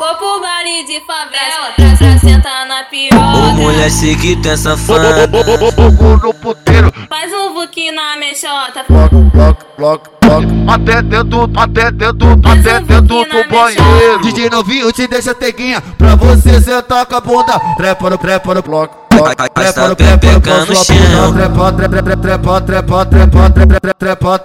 Vou 0.00 0.14
pro 0.16 0.40
baile 0.40 0.84
de 0.84 1.00
favela 1.06 1.72
pra, 1.76 1.96
pra 1.96 2.18
sentar 2.18 2.66
na 2.66 2.80
Ô 2.80 2.84
piroca. 2.86 3.52
mulher, 3.54 3.90
sei 3.90 4.16
que 4.16 4.34
tem 4.36 4.56
safada. 4.56 5.28
Fogo 5.28 6.26
no 6.26 6.34
puteiro, 6.34 6.92
Faz 7.08 7.32
um 7.32 7.54
vuki 7.54 7.92
na 7.92 8.16
mexota. 8.16 8.84
bloco, 8.88 9.16
bloco, 9.32 9.64
bloco, 9.78 10.10
bloco. 10.20 10.46
Até 10.68 11.00
dentro, 11.00 11.48
até 11.56 11.92
dentro, 11.92 12.32
até 12.44 12.80
dentro 12.80 13.02
do 13.02 13.48
banheiro. 13.48 14.18
DJ 14.22 14.50
novinho 14.50 14.92
te 14.92 15.06
deixa 15.06 15.32
teguinha 15.32 15.80
pra 15.96 16.16
você 16.16 16.60
sentar 16.60 17.06
com 17.06 17.14
a 17.14 17.20
bunda. 17.20 17.60
Trepa 17.76 18.18
trepa 18.18 18.54
no 18.54 18.62
bloco. 18.62 18.96
Trepa 19.08 19.34
tá 19.36 19.48
trepa. 19.48 19.94
Trepa, 19.94 20.26
trepa, 21.72 21.72
trepa, 21.72 22.60
trepa, 22.60 23.06
trepa, 23.06 23.50
trepa, 23.50 23.94
trepa 23.94 24.40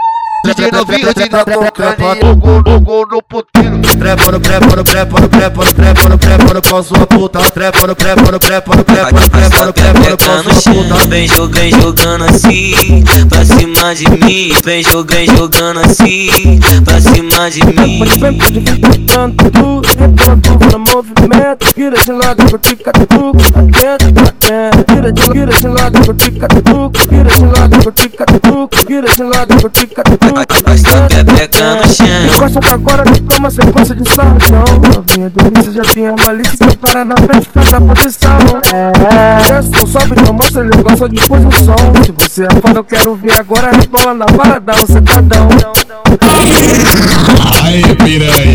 DJ 0.45 0.71
novinho 0.71 1.13
de 1.13 1.29
tocando 1.29 2.35
gol 2.81 3.05
no 3.11 3.21
puteiro. 3.21 3.79
Preparo, 3.79 4.39
preparo, 4.39 4.83
preparo, 4.83 5.29
preparo, 5.29 5.73
preparo, 5.73 6.17
preparo 6.17 6.61
pra 6.61 6.83
sua 6.83 7.05
puta. 7.05 7.39
Preparo, 7.51 7.95
preparo, 7.95 8.39
preparo, 8.39 8.83
preparo, 8.85 9.29
preparo, 9.29 9.73
preparo 9.73 10.17
pra 10.17 10.43
sua 10.43 10.73
puta. 10.73 10.95
Vem 11.07 11.27
jogando, 11.27 11.53
vem 11.59 11.71
jogando 11.71 12.23
assim, 12.23 13.03
pra 13.27 13.45
cima 13.45 13.93
de 13.93 14.09
mim. 14.09 14.53
Vem 14.63 14.83
jogando, 14.83 15.09
vem 15.09 15.27
jogando 15.27 15.79
assim, 15.81 16.59
pra 16.85 17.01
cima 17.01 17.51
de 17.51 17.65
mim. 17.65 17.99
Tanto 19.07 19.81
redondo 19.97 20.59
no 20.71 20.79
movimento. 20.79 21.38
Vira 21.75 21.97
de 21.97 22.11
lado 22.11 22.45
pro 22.45 22.59
tica-tuco, 22.59 23.37
atento, 23.55 24.21
atento. 24.21 24.93
Vira 24.93 25.11
de, 25.11 25.21
vira 25.31 25.51
de 25.51 25.67
lado 25.67 25.99
pro 26.01 26.13
tica-tuco, 26.13 26.91
vira 27.09 27.29
de 27.29 27.45
lado 27.45 27.79
pro 27.79 27.91
tica-tuco, 27.91 28.69
vira 28.87 29.07
de 29.09 29.23
lado 29.23 29.55
pro 29.55 29.69
tic-tuc. 29.69 30.63
Basta 30.63 31.07
pepeca 31.07 31.75
no 31.75 31.87
chão. 31.91 32.05
Encosta 32.27 32.59
pra 32.59 32.73
agora 32.73 33.03
toma 33.27 33.49
sequência 33.49 33.95
de 33.95 34.09
sarjão. 34.13 34.63
Novinha 34.93 35.29
delícia 35.31 35.71
já 35.71 35.93
tem 35.93 36.07
a 36.07 36.15
malícia, 36.15 36.67
prepara 36.67 37.05
na 37.05 37.15
frente, 37.17 37.49
faz 37.51 37.73
a 37.73 37.81
posição. 37.81 38.37
Desce, 39.47 39.71
não 39.71 39.87
sobe, 39.87 40.21
não 40.23 40.33
mostra, 40.33 40.61
ele 40.61 40.83
gosta 40.83 41.09
de 41.09 41.27
posição. 41.27 41.75
Se 42.05 42.11
você 42.11 42.43
é 42.43 42.49
fã, 42.61 42.73
eu 42.75 42.83
quero 42.83 43.15
ver 43.15 43.39
agora, 43.39 43.71
rebola 43.71 44.13
na 44.13 44.25
paradão, 44.25 44.85
sentadão. 44.85 45.49
Aê 47.63 47.95
piranha, 47.95 48.48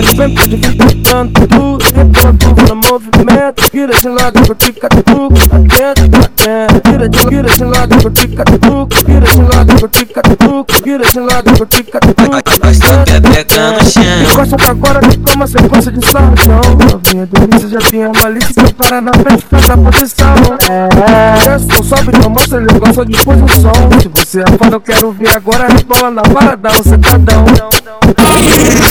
no 2.32 2.76
movimento 2.76 3.70
de 3.72 4.08
lado, 4.08 4.40
cutica, 4.46 4.88
tucuco 4.88 5.48
Tá 5.48 5.58
dentro, 5.58 6.08
tá 6.08 6.30
dentro 6.36 6.90
gira 6.90 7.08
de, 7.08 7.18
tira 7.18 7.48
de 7.48 7.64
lado, 7.64 8.02
cutica, 8.02 8.44
tucuco 8.44 9.04
Tira 9.04 9.20
de 9.20 9.42
lado, 9.42 9.80
cutica, 9.80 10.22
tucuco 10.22 10.72
gira 10.84 11.04
de 11.04 11.20
lado, 11.20 11.58
cutica, 11.58 12.00
tucuco 12.00 12.30
Nós 12.30 12.78
tá 12.78 13.02
até 13.02 13.20
pegando 13.20 13.84
chão 13.84 14.02
Encosta 14.22 14.56
pra 14.56 14.70
agora, 14.70 15.00
tu 15.00 15.18
toma 15.18 15.46
sequência 15.46 15.92
de 15.92 16.06
salvação 16.06 16.60
Novinha 16.90 17.26
delícia, 17.26 17.68
já 17.68 17.78
tem 17.90 18.04
a 18.04 18.12
malícia 18.22 18.66
Se 18.66 18.74
para 18.74 19.00
na 19.00 19.12
frente, 19.12 19.44
faz 19.50 19.70
a 19.70 19.76
posição 19.76 20.34
É, 20.68 21.58
só 21.58 21.82
sobe, 21.82 22.12
toma, 22.12 22.40
você 22.40 22.56
ele 22.56 22.78
gosta 22.78 23.04
de 23.04 23.24
posição 23.24 23.72
Se 24.00 24.08
você 24.08 24.40
é 24.40 24.46
foda, 24.56 24.76
eu 24.76 24.80
quero 24.80 25.12
ver 25.12 25.36
agora 25.36 25.66
Rebola 25.68 26.10
na 26.10 26.22
parada, 26.22 26.70
Não, 26.70 27.44
não, 27.44 27.70
não. 27.84 28.89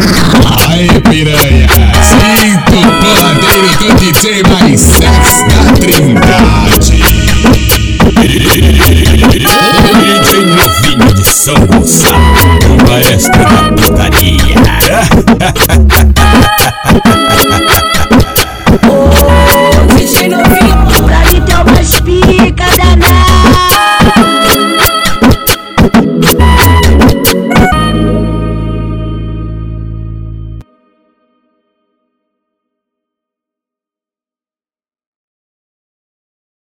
Shalom. 11.50 12.39